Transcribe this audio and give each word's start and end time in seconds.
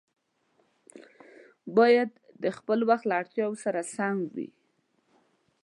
باید 1.77 2.09
د 2.43 2.45
خپل 2.57 2.79
وخت 2.89 3.05
له 3.09 3.15
اړتیاوو 3.21 3.61
سره 3.65 3.79
سم 3.95 4.15
وي. 4.35 4.49